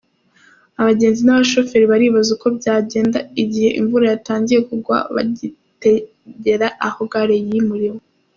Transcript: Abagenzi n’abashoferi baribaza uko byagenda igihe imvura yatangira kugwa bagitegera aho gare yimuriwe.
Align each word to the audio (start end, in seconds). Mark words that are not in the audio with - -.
Abagenzi 0.79 1.21
n’abashoferi 1.23 1.85
baribaza 1.91 2.29
uko 2.35 2.47
byagenda 2.57 3.19
igihe 3.43 3.69
imvura 3.79 4.05
yatangira 4.07 4.59
kugwa 4.69 4.97
bagitegera 5.15 6.67
aho 6.87 7.01
gare 7.11 7.35
yimuriwe. 7.47 7.99